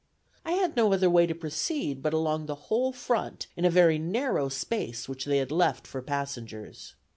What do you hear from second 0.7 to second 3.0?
no other way to proceed but along the whole